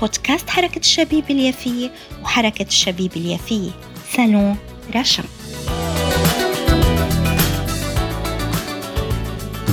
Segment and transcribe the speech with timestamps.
[0.00, 1.90] بودكاست حركة الشبيب اليافية
[2.22, 3.70] وحركة الشبيب اليافية
[4.10, 4.56] سالون
[4.96, 5.22] رشا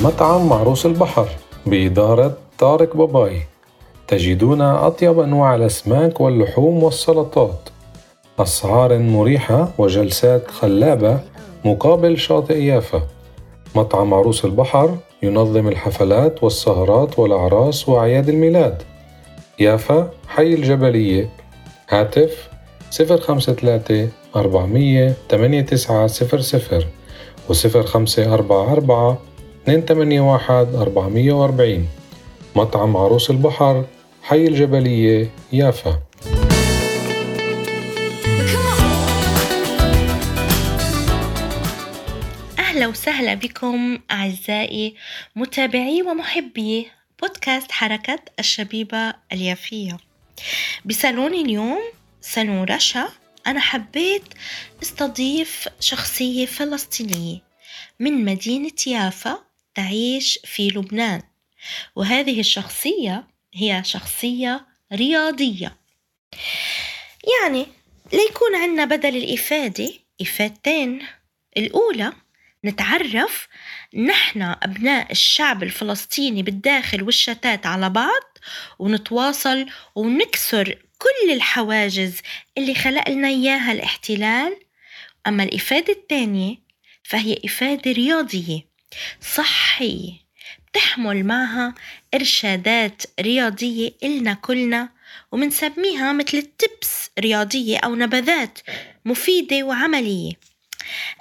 [0.03, 1.27] مطعم معروس البحر
[1.65, 3.41] بإدارة طارق باباي.
[4.07, 7.69] تجدون أطيب أنواع الأسماك واللحوم والسلطات.
[8.39, 11.19] أسعار مريحة وجلسات خلابة
[11.65, 13.01] مقابل شاطئ يافا.
[13.75, 18.83] مطعم عروس البحر ينظم الحفلات والسهرات والأعراس وأعياد الميلاد.
[19.59, 21.29] يافا حي الجبلية
[21.89, 22.49] هاتف
[22.91, 26.85] 053 400 8900
[27.49, 29.17] و 0544
[29.67, 31.87] 281 440
[32.55, 33.85] مطعم عروس البحر
[34.23, 35.99] حي الجبلية يافا.
[42.59, 44.95] أهلا وسهلا بكم أعزائي
[45.35, 46.96] متابعي ومحبي.
[47.21, 49.97] بودكاست حركة الشبيبة اليافية.
[50.85, 51.81] بصالوني اليوم
[52.21, 53.09] صالون رشا.
[53.47, 54.23] أنا حبيت
[54.83, 57.39] استضيف شخصية فلسطينية
[57.99, 59.43] من مدينة يافا
[59.75, 61.21] تعيش في لبنان.
[61.95, 65.77] وهذه الشخصية هي شخصية رياضية.
[67.41, 67.67] يعني
[68.13, 71.07] ليكون عنا بدل الإفادة إفادتين.
[71.57, 72.13] الأولى
[72.67, 73.47] نتعرف
[73.93, 78.37] نحن أبناء الشعب الفلسطيني بالداخل والشتات على بعض
[78.79, 79.65] ونتواصل
[79.95, 82.21] ونكسر كل الحواجز
[82.57, 84.57] اللي خلق لنا إياها الاحتلال.
[85.27, 86.55] أما الإفادة الثانية
[87.03, 88.67] فهي إفادة رياضية
[89.21, 90.11] صحية
[90.67, 91.75] بتحمل معها
[92.13, 94.89] إرشادات رياضية إلنا كلنا
[95.31, 98.59] ومنسميها مثل التبس رياضية أو نبذات
[99.05, 100.33] مفيدة وعملية.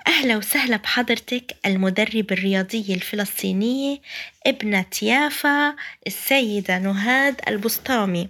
[0.06, 4.00] أهلا وسهلا بحضرتك المدربة الرياضية الفلسطينية
[4.47, 8.28] ابنة يافا السيدة نهاد البسطامي.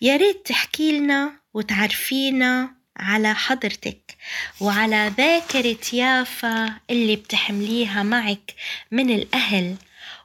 [0.00, 4.16] يا ريت تحكي لنا وتعرفينا على حضرتك
[4.60, 8.54] وعلى ذاكرة يافا اللي بتحمليها معك
[8.90, 9.76] من الأهل.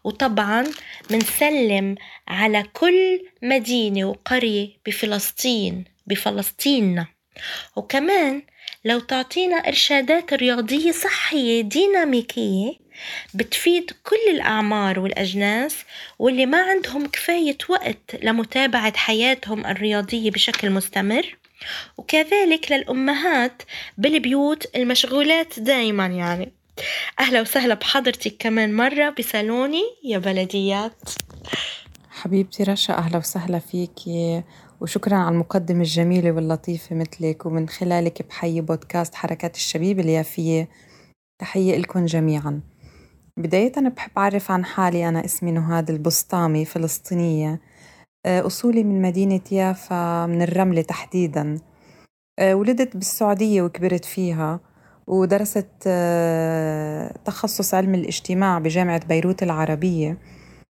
[0.03, 0.65] وطبعا
[1.11, 1.95] منسلم
[2.27, 7.07] على كل مدينة وقرية بفلسطين بفلسطيننا.
[7.75, 8.41] وكمان
[8.87, 12.73] لو تعطينا إرشادات رياضية صحية ديناميكية
[13.33, 15.75] بتفيد كل الأعمار والأجناس
[16.19, 21.37] واللي ما عندهم كفاية وقت لمتابعة حياتهم الرياضية بشكل مستمر.
[21.97, 23.61] وكذلك للأمهات
[23.97, 26.51] بالبيوت المشغولات دايما يعني.
[27.19, 30.97] أهلا وسهلا بحضرتك كمان مرة بصالوني يا بلديات.
[32.09, 34.43] حبيبتي رشا أهلا وسهلا فيكي.
[34.81, 37.45] وشكرا على المقدمة الجميلة واللطيفة مثلك.
[37.45, 40.69] ومن خلالك بحيي بودكاست حركات الشبيب اليافية.
[41.39, 42.61] تحية لكم جميعا.
[43.37, 45.09] بداية بحب أعرف عن حالي.
[45.09, 47.61] أنا اسمي نهاد البسطامي فلسطينية.
[48.25, 51.59] آه، أصولي من مدينة يافا من الرملة تحديدا.
[52.39, 54.59] آه، ولدت بالسعودية وكبرت فيها.
[55.07, 60.17] ودرست آه، تخصص علم الاجتماع بجامعة بيروت العربية.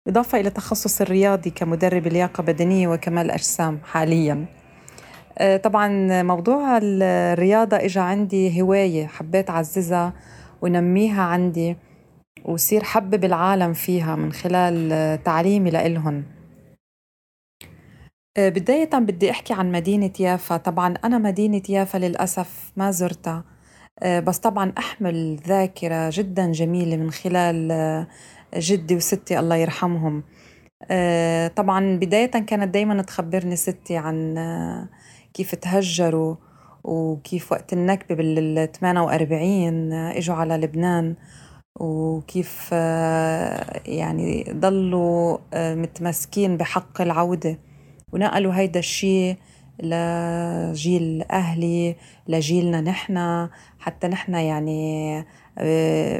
[0.08, 4.46] إضافة إلى تخصص الرياضي كمدرب لياقة بدنية وكمال أجسام حاليا.
[5.38, 10.12] آه، طبعا موضوع الرياضة إجا عندي هواية حبيت أعززها
[10.62, 11.76] ونميها عندي
[12.44, 16.24] وصير حبب العالم فيها من خلال تعليمي لإلهم
[18.36, 20.56] آه، بداية بدي أحكي عن مدينة يافا.
[20.56, 23.44] طبعا أنا مدينة يافا للأسف ما زرتها.
[24.02, 27.72] آه، بس طبعا أحمل ذاكرة جدا جميلة من خلال
[28.56, 30.22] جدي وستي الله يرحمهم.
[30.90, 34.88] آه، طبعا بداية كانت دايما تخبرني ستي عن آه،
[35.34, 36.36] كيف تهجروا
[36.84, 41.16] وكيف وقت النكبة بال 48 آه، إجوا على لبنان
[41.80, 42.72] وكيف
[43.86, 47.58] يعني ضلوا متمسكين بحق العودة
[48.12, 49.36] ونقلوا هيدا الشيء
[49.82, 51.96] لجيل أهلي
[52.28, 53.48] لجيلنا نحن.
[53.78, 55.24] حتى نحن يعني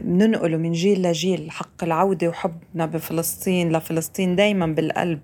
[0.02, 5.20] بننقله من جيل لجيل حق العودة وحبنا بفلسطين لفلسطين دايما بالقلب.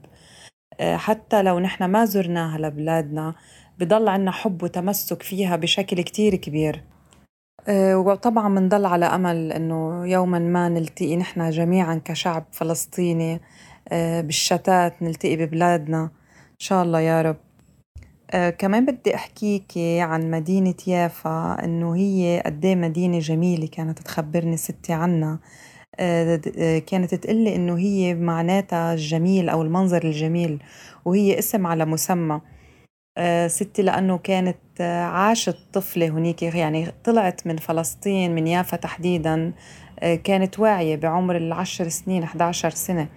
[0.80, 3.34] آه، حتى لو نحن ما زرناها لبلادنا
[3.78, 6.82] بضل عنا حب وتمسك فيها بشكل كتير كبير.
[7.68, 13.40] آه، وطبعا بنضل على أمل أنه يوما ما نلتقي نحن جميعا كشعب فلسطيني
[13.88, 16.02] آه، بالشتات نلتقي ببلادنا.
[16.52, 17.45] إن شاء الله يا رب.
[18.30, 24.56] آه كمان بدي أحكيكي عن مدينة يافا إنه هي قد إيه مدينة جميلة كانت تخبرني
[24.56, 25.38] ستي عنها.
[26.00, 26.36] آه
[26.78, 30.62] كانت تقلي إنه هي معناتها الجميل أو المنظر الجميل
[31.04, 32.40] وهي اسم على مسمى.
[33.18, 39.52] آه ستي لأنه كانت آه عاشت طفلة هنيك يعني طلعت من فلسطين من يافا تحديدا.
[40.00, 43.08] آه كانت واعية بعمر العشر سنين 11 سنة.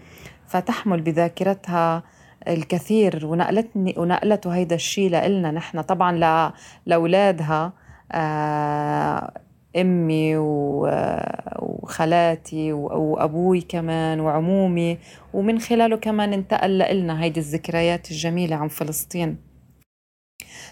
[0.48, 2.04] فتحمل بذاكرتها
[2.48, 5.52] الكثير ونقلتني ونقلته هيدا الشيء لإلنا.
[5.52, 6.52] نحن طبعا
[6.86, 7.74] لأولادها
[8.12, 9.32] آه
[9.76, 10.38] أمي
[11.58, 14.98] وخالاتي وأبوي كمان وعمومي.
[15.34, 19.38] ومن خلاله كمان انتقل لنا هيدي الذكريات الجميلة عن فلسطين.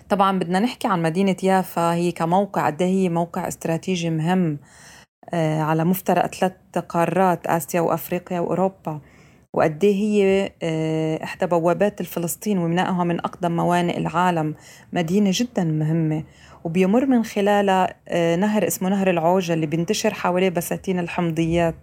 [0.10, 1.94] طبعا بدنا نحكي عن مدينة يافا.
[1.94, 4.60] هي كموقع قد إيه هي موقع استراتيجي مهم
[5.34, 6.54] آه، على مفترق ثلاث
[6.90, 9.02] قارات آسيا وأفريقيا وأوروبا.
[9.54, 14.56] وقد إيه هي آه، إحدى بوابات الفلسطين ومنائها من أقدم موانئ العالم.
[14.94, 16.24] مدينة جدا مهمة
[16.64, 21.76] وبيمر من خلالها آه، نهر اسمه نهر العوجة اللي بينتشر حواليه بساتين الحمضيات.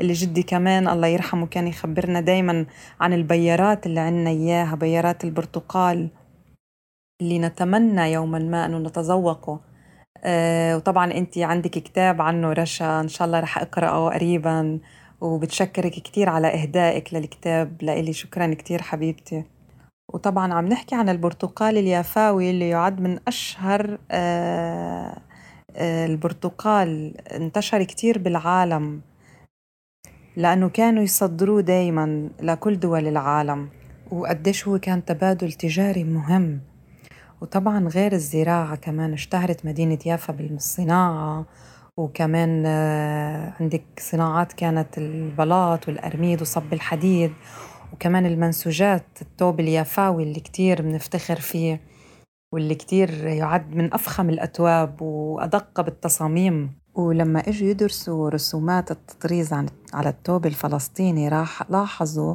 [0.00, 2.66] اللي جدي كمان الله يرحمه كان يخبرنا دايما
[3.00, 6.08] عن البيارات اللي عنا إياها بيارات البرتقال
[7.20, 9.60] اللي نتمنى يوما ما أنه نتذوقه.
[10.24, 14.78] آه وطبعا أنت عندك كتاب عنه رشا إن شاء الله رح أقرأه قريبا.
[15.20, 17.82] وبتشكرك كتير على إهدائك للكتاب.
[17.82, 19.44] لإلي شكرا كتير حبيبتي.
[20.14, 25.18] وطبعا عم نحكي عن البرتقال اليافاوي اللي يعد من أشهر آه،
[25.76, 27.14] آه، البرتقال.
[27.32, 29.00] انتشر كتير بالعالم
[30.36, 33.68] لأنه كانوا يصدروه دايما لكل دول العالم
[34.10, 36.60] وقديش هو كان تبادل تجاري مهم.
[37.40, 41.46] وطبعا غير الزراعة كمان اشتهرت مدينة يافا بالصناعة
[41.96, 47.32] وكمان آه، عندك صناعات كانت البلاط والأرميد وصب الحديد
[47.92, 51.80] وكمان المنسوجات الثوب اليافاوي اللي كتير بنفتخر فيه
[52.52, 56.78] واللي كتير يعد من أفخم الأتواب وأدق بالتصاميم.
[56.94, 59.52] ولما إجوا يدرسوا رسومات التطريز
[59.94, 62.34] على الثوب الفلسطيني راح لاحظوا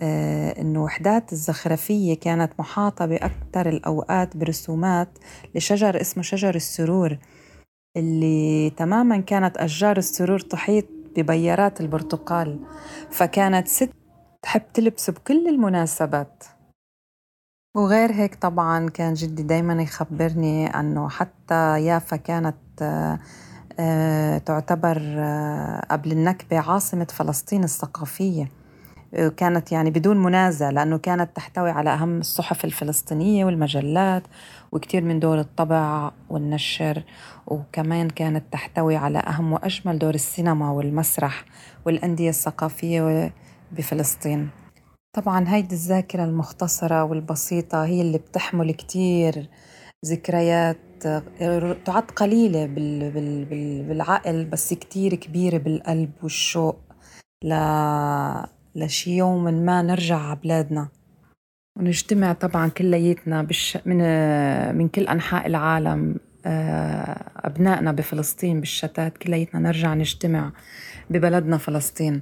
[0.00, 5.18] آه إنه وحدات الزخرفية كانت محاطة باكثر الأوقات برسومات
[5.54, 7.18] لشجر اسمه شجر السرور.
[7.96, 10.84] اللي تماما كانت أشجار السرور تحيط
[11.16, 12.58] ببيارات البرتقال
[13.10, 13.90] فكانت ست
[14.42, 16.44] تحب تلبسه بكل المناسبات.
[17.76, 22.56] وغير هيك طبعا كان جدي دايما يخبرني أنه حتى يافا كانت
[23.78, 28.59] آه، تعتبر آه، قبل النكبة عاصمة فلسطين الثقافية.
[29.36, 34.22] كانت يعني بدون منازع لأنه كانت تحتوي على أهم الصحف الفلسطينية والمجلات
[34.72, 37.02] وكثير من دور الطبع والنشر
[37.46, 41.44] وكمان كانت تحتوي على أهم وأجمل دور السينما والمسرح
[41.86, 43.32] والأندية الثقافية
[43.72, 44.48] بفلسطين.
[45.12, 49.48] طبعا هيدي الذاكرة المختصرة والبسيطة هي اللي بتحمل كتير
[50.06, 50.78] ذكريات
[51.84, 56.78] تعد قليلة بال بال بال بالعقل بس كتير كبيرة بالقلب والشوق
[57.44, 57.54] ل...
[58.74, 60.88] لشي يوم ما نرجع على بلادنا.
[61.78, 63.78] ونجتمع طبعا كلياتنا بش...
[63.86, 63.98] من
[64.78, 69.18] من كل أنحاء العالم آه، أبنائنا بفلسطين بالشتات.
[69.18, 70.52] كلياتنا نرجع نجتمع
[71.10, 72.20] ببلدنا فلسطين.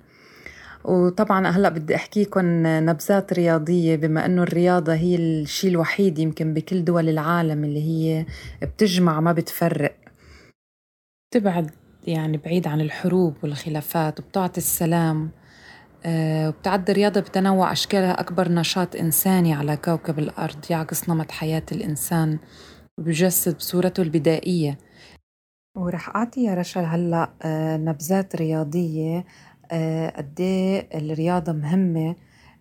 [0.84, 7.08] وطبعا هلأ بدي احكيكم نبذات رياضية بما إنه الرياضة هي الشيء الوحيد يمكن بكل دول
[7.08, 8.26] العالم اللي هي
[8.62, 9.96] بتجمع ما بتفرق.
[11.30, 11.70] بتبعد
[12.06, 15.30] يعني بعيد عن الحروب والخلافات وبتعطي السلام.
[16.06, 22.38] وبتعد الرياضة بتنوع أشكالها أكبر نشاط إنساني على كوكب الأرض يعكس نمط حياة الإنسان
[22.98, 24.78] وبيجسد بصورته البدائية.
[25.76, 29.24] ورح أعطي يا رشا هلأ آه، نبذات رياضية
[29.70, 32.16] آه، قد إيه الرياضة مهمة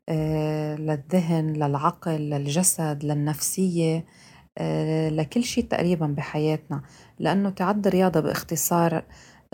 [0.10, 4.06] آه، للذهن للعقل للجسد للنفسية
[4.58, 6.82] آه، لكل شيء تقريبا بحياتنا.
[7.20, 9.04] لأنه تعد الرياضة باختصار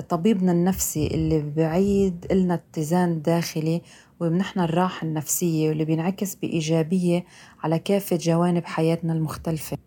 [0.02, 3.82] طبيبنا النفسي اللي بعيد لنا اتزان داخلي
[4.20, 7.26] وبمنحنا الراحة النفسية واللي بينعكس بإيجابية
[7.64, 9.78] على كافة جوانب حياتنا المختلفة.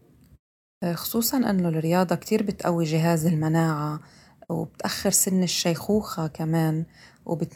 [0.94, 4.00] خصوصا أنه الرياضة كتير بتقوي جهاز المناعة
[4.48, 6.84] وبتأخر سن الشيخوخة كمان
[7.26, 7.52] وبت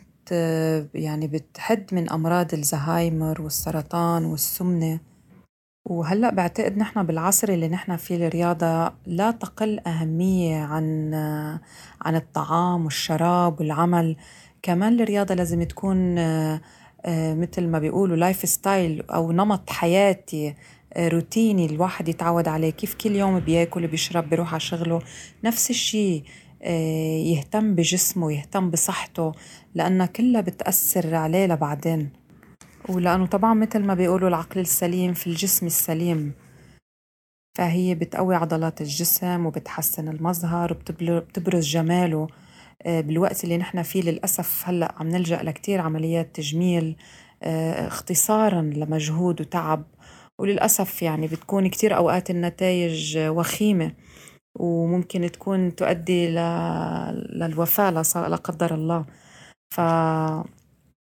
[0.95, 5.01] يعني بتحد من أمراض الزهايمر والسرطان والسمنة.
[5.91, 11.15] وهلأ بعتقد نحن بالعصر اللي نحن فيه الرياضة لا تقل أهمية عن
[12.01, 14.17] عن الطعام والشراب والعمل.
[14.63, 16.15] كمان الرياضة لازم تكون
[17.09, 20.55] مثل ما بيقولوا lifestyle أو نمط حياتي
[20.99, 22.71] روتيني الواحد يتعود عليه.
[22.71, 25.03] كيف كل يوم بياكل بيشرب بيروح على شغله؟
[25.45, 26.25] نفس الشيء
[26.63, 29.33] آه، يهتم بجسمه يهتم بصحته
[29.75, 32.20] لأنها كلها بتأثر عليه لبعدين.
[32.91, 36.33] ولأنه طبعا مثل ما بيقولوا العقل السليم في الجسم السليم.
[37.59, 42.29] فهي بتقوي عضلات الجسم وبتحسن المظهر وبتبرز جماله.
[42.83, 46.97] آه، بالوقت اللي نحن فيه للأسف هلأ عم نلجأ لكتير عمليات تجميل
[47.43, 49.85] آه، اختصارا لمجهود وتعب.
[50.41, 53.93] وللأسف يعني بتكون كتير أوقات النتائج وخيمة
[54.59, 59.05] وممكن تكون تؤدي للوفاة لا قدر الله.
[59.75, 59.81] ف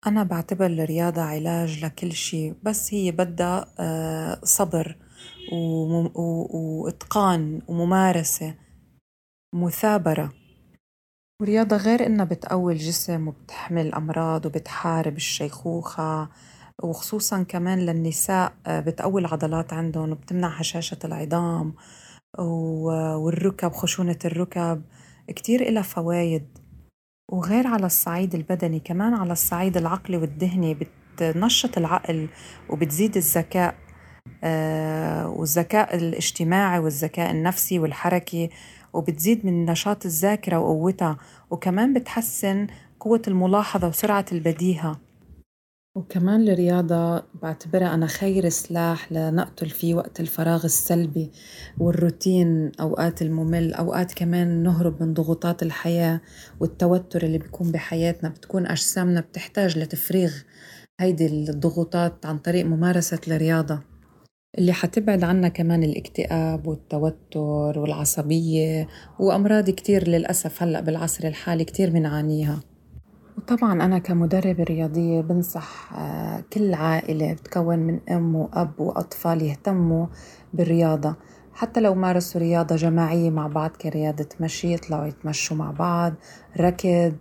[0.06, 4.96] أنا بعتبر الرياضة علاج لكل شيء بس هي بدها آه، صبر
[6.14, 8.54] وإتقان وممارسة
[9.54, 10.32] مثابرة.
[11.42, 16.28] ورياضة غير إنها بتقوي الجسم وبتحمي الأمراض وبتحارب الشيخوخة
[16.82, 21.74] وخصوصا كمان للنساء آه، بتقوي العضلات عندهم وبتمنع هشاشة العظام
[22.38, 24.82] والركب خشونة الركب.
[25.28, 26.58] كتير إلها فوايد.
[27.32, 30.76] وغير على الصعيد البدني كمان على الصعيد العقلي والذهني
[31.16, 32.28] بتنشط العقل
[32.70, 33.74] وبتزيد الذكاء
[34.44, 38.50] آه، والذكاء الاجتماعي والذكاء النفسي والحركي
[38.92, 41.16] وبتزيد من نشاط الذاكرة وقوتها
[41.50, 42.66] وكمان بتحسن
[43.00, 45.00] قوة الملاحظة وسرعة البديهة.
[45.98, 51.30] وكمان الرياضة بعتبرها أنا خير سلاح لنقتل فيه وقت الفراغ السلبي
[51.78, 56.20] والروتين أوقات الممل أوقات كمان نهرب من ضغوطات الحياة
[56.60, 60.32] والتوتر اللي بيكون بحياتنا بتكون أجسامنا بتحتاج لتفريغ
[61.00, 63.80] هيدي الضغوطات عن طريق ممارسة الرياضة.
[64.58, 68.88] اللي حتبعد عنا كمان الاكتئاب والتوتر والعصبية
[69.18, 72.60] وأمراض كتير للأسف هلأ بالعصر الحالي كتير بنعانيها.
[73.52, 80.06] وطبعا أنا كمدربة رياضية بنصح آه، كل عائلة بتكون من أم وأب وأطفال يهتموا
[80.54, 81.14] بالرياضة.
[81.52, 86.14] حتى لو مارسوا رياضة جماعية مع بعض كرياضة مشي يطلعوا يتمشوا مع بعض
[86.60, 87.14] ركض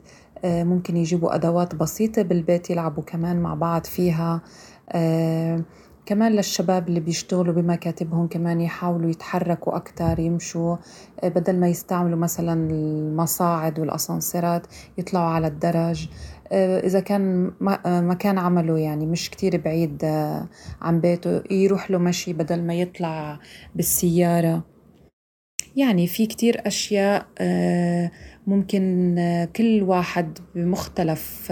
[0.44, 4.42] آه، ممكن يجيبوا أدوات بسيطة بالبيت يلعبوا كمان مع بعض فيها
[4.90, 5.64] آه،
[6.08, 10.76] كمان للشباب اللي بيشتغلوا بمكاتبهم كمان يحاولوا يتحركوا أكتر يمشوا
[11.24, 16.10] آه، بدل ما يستعملوا مثلا المصاعد والأسانسيرات يطلعوا على الدرج.
[16.52, 17.52] آه، إذا كان
[17.86, 20.06] آه، مكان عمله يعني مش كتير بعيد
[20.82, 23.40] عن بيته يروح له مشي بدل ما يطلع
[23.76, 24.64] بالسيارة.
[25.76, 27.26] يعني في كتير أشياء
[28.48, 29.16] ممكن
[29.56, 31.52] كل واحد بمختلف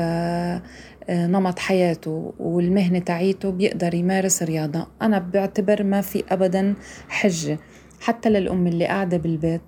[1.09, 4.88] نمط حياته والمهنة تاعيته بيقدر يمارس رياضة.
[5.01, 6.75] أنا بعتبر ما في أبدا
[7.09, 7.59] حجة
[8.00, 9.62] حتى للأم اللي قاعدة بالبيت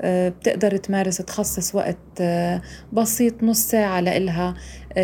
[0.00, 4.54] آه، بتقدر تمارس تخصص وقت آه، بسيط نص ساعة لإلها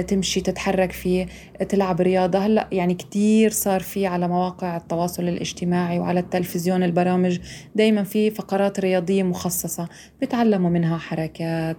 [0.07, 1.27] تمشي تتحرك فيه
[1.69, 2.39] تلعب رياضة.
[2.39, 7.39] هلأ يعني كتير صار في على مواقع التواصل الاجتماعي وعلى التلفزيون البرامج.
[7.75, 9.89] دايما في فقرات رياضية مخصصة.
[10.23, 11.77] بتعلموا منها حركات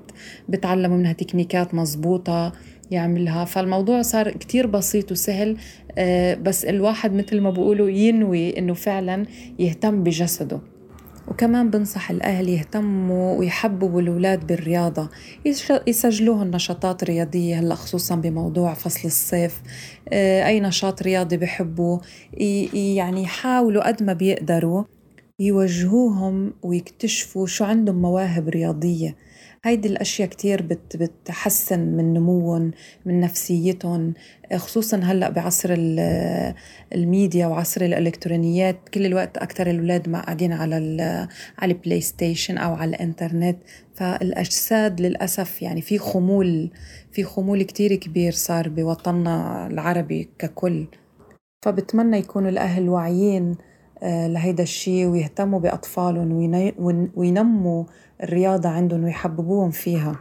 [0.50, 2.52] بتعلموا منها تكنيكات مزبوطة
[2.92, 3.46] يعملها.
[3.46, 5.58] فالموضوع صار كتير بسيط وسهل
[5.98, 9.26] آه، بس الواحد مثل ما بقولوا ينوي إنه فعلا
[9.60, 10.60] يهتم بجسده.
[11.28, 15.10] وكمان بنصح الأهل يهتموا ويحببوا الأولاد بالرياضة.
[15.88, 19.62] يسجلوهم نشاطات رياضية هلأ خصوصا بموضوع فصل الصيف
[20.14, 22.00] آه، أي نشاط رياضي بحبوا
[22.74, 24.84] يعني يحاولوا قد ما بيقدروا
[25.40, 29.16] يوجهوهم ويكتشفوا شو عندهم مواهب رياضية.
[29.64, 32.72] هيدي الأشياء كتير بت بتحسن من نموهم
[33.06, 34.14] من نفسيتهم
[34.56, 35.70] خصوصا هلأ بعصر
[36.96, 38.90] الميديا وعصر الإلكترونيات.
[38.90, 40.76] كل الوقت أكثر الأولاد ما قاعدين على
[41.58, 43.58] على ال PlayStation أو على الإنترنت.
[43.94, 46.72] فالأجساد للأسف يعني في خمول
[47.12, 50.88] في خمول كتير كبير صار بوطننا العربي ككل.
[51.62, 53.56] فبتمنى يكونوا الأهل واعيين
[54.04, 56.32] لهيدا الشيء ويهتموا بأطفالهم
[57.16, 57.84] وينموا
[58.24, 60.16] الرياضة عندهم ويحببوهم فيها.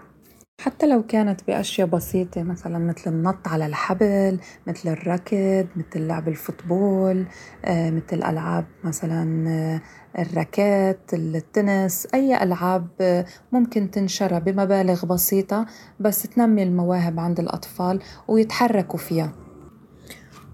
[0.61, 7.27] حتى لو كانت بأشياء بسيطة مثلا مثل النط على الحبل مثل الركض مثل لعب الفوتبول
[7.65, 9.81] آه، مثل ألعاب مثلا آه،
[10.21, 12.89] الراكات التنس أي ألعاب
[13.53, 15.67] ممكن تنشرى بمبالغ بسيطة
[16.01, 19.48] بس تنمي المواهب عند الأطفال ويتحركوا فيها.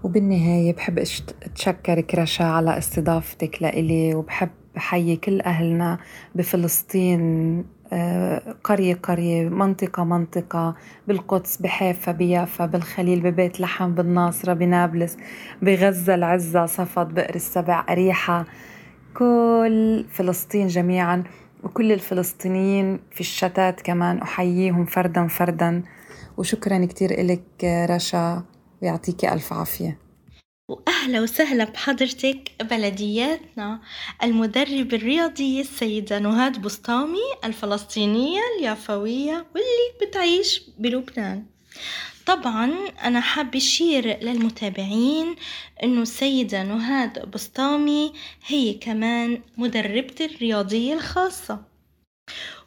[0.05, 0.99] وبالنهاية بحب
[1.43, 5.97] أتشكرك رشا على استضافتك لإلي وبحب بحيي كل أهلنا
[6.35, 10.75] بفلسطين آه، قرية قرية منطقة منطقة
[11.07, 15.17] بالقدس بحيفا بيافا بالخليل ببيت لحم بالناصرة بنابلس
[15.61, 18.45] بغزة العزة صفد بئر السبع أريحة.
[19.17, 21.23] كل فلسطين جميعا
[21.63, 25.83] وكل الفلسطينيين في الشتات كمان أحييهم فردا فردا.
[26.37, 28.54] وشكرا كتير إلك رشا.
[28.81, 29.99] ويعطيكي ألف عافية.
[30.69, 33.81] وأهلا وسهلا بحضرتك بلدياتنا.
[34.23, 41.45] المدربة الرياضية السيدة نهاد بسطامي الفلسطينية اليافوية واللي بتعيش بلبنان.
[42.25, 45.35] طبعا أنا حاب أشير للمتابعين
[45.83, 48.13] أنه السيدة نهاد بسطامي
[48.47, 51.63] هي كمان مدربتي الرياضية الخاصة.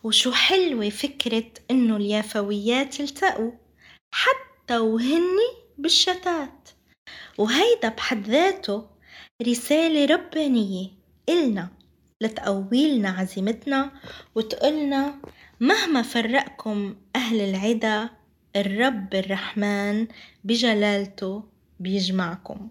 [0.05, 3.53] وشو حلوة فكرة أنه اليافويات التقوا.
[4.11, 6.69] حتى وهني بالشتات.
[7.39, 8.87] وهيدا بحد ذاته
[9.43, 10.89] رسالة ربانية.
[11.29, 11.69] إلنا
[12.21, 13.91] لتقويلنا عزيمتنا
[14.35, 15.15] وتقولنا
[15.61, 18.11] مهما فرقكم أهل العدا
[18.57, 20.07] الرب الرحمن
[20.45, 21.43] بجلالته
[21.81, 22.69] بيجمعكم.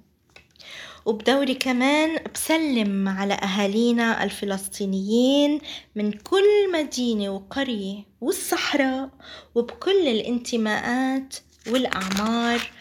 [1.06, 5.62] وبدوري كمان بسلم على أهالينا الفلسطينيين
[5.96, 9.10] من كل مدينة وقرية والصحراء
[9.56, 11.36] وبكل الانتماءات
[11.68, 12.72] والأعمار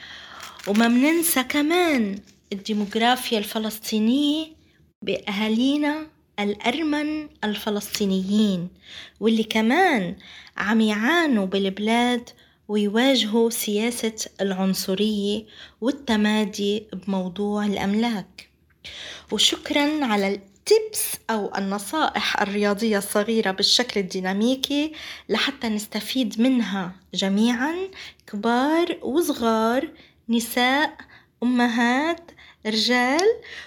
[0.66, 2.18] وما مننسى كمان
[2.52, 4.46] الديموغرافيا الفلسطينية
[5.02, 6.06] بأهالينا
[6.40, 8.68] الأرمن الفلسطينيين
[9.20, 10.16] واللي كمان
[10.56, 12.30] عم يعانوا بالبلاد
[12.68, 15.44] ويواجهوا سياسة العنصرية
[15.80, 18.48] والتمادي بموضوع الأملاك.
[19.32, 24.92] وشكرا على التبس أو النصائح الرياضية الصغيرة بالشكل الديناميكي
[25.28, 27.74] لحتى نستفيد منها جميعا
[28.26, 29.88] كبار وصغار
[30.28, 30.96] نساء
[31.42, 32.30] أمهات
[32.66, 33.26] رجال.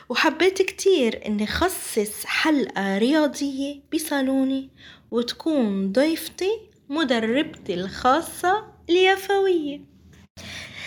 [0.09, 4.69] وحبيت كتير إني خصص حلقة رياضية بصالوني
[5.11, 9.81] وتكون ضيفتي مدربتي الخاصة اليافوية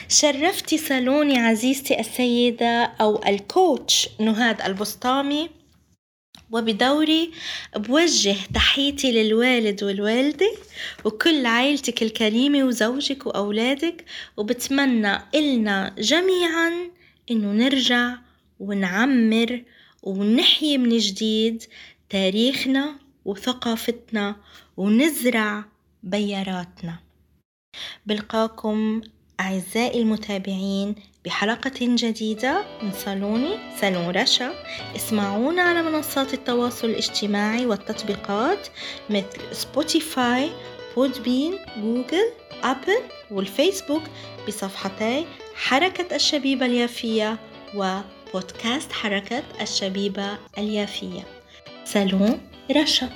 [0.08, 5.61] شرفتي صالوني عزيزتي السيدة أو الكوتش نهاد البسطامي.
[6.52, 7.30] وبدوري
[7.76, 10.52] بوجه تحيتي للوالد والوالدة
[11.04, 14.04] وكل عائلتك الكريمة وزوجك وأولادك
[14.36, 16.90] وبتمنى إلنا جميعا
[17.30, 18.14] إنه نرجع
[18.60, 19.62] ونعمر
[20.02, 21.62] ونحيي من جديد
[22.10, 24.36] تاريخنا وثقافتنا
[24.76, 25.64] ونزرع
[26.02, 26.98] بياراتنا.
[28.06, 29.00] بلقاكم
[29.40, 30.94] أعزائي المتابعين
[31.24, 34.52] بحلقة جديدة من صالوني صالون رشا.
[34.96, 38.68] اسمعونا على منصات التواصل الاجتماعي والتطبيقات
[39.10, 40.50] مثل Spotify
[40.96, 42.32] Podbean Google
[42.62, 42.98] Apple
[43.30, 44.02] والفيسبوك
[44.48, 47.38] بصفحتي حركة الشبيبة اليافية
[47.74, 51.26] وبودكاست حركة الشبيبة اليافية.
[51.84, 52.40] سالون
[52.76, 53.08] رشا.